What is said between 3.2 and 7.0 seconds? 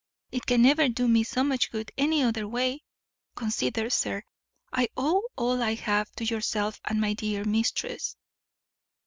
Consider, sir, I owe all I have to yourself and